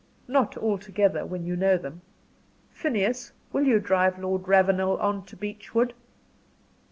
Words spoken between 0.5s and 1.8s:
altogether when you know